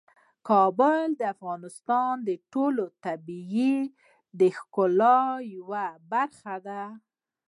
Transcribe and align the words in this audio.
کابل 0.49 1.05
د 1.19 1.21
افغانستان 1.35 2.13
د 2.27 2.29
ټول 2.51 2.75
طبیعت 3.05 3.89
د 4.39 4.41
ښکلا 4.57 5.19
یوه 5.55 5.85
برخه 6.11 6.55
ده. 6.67 6.83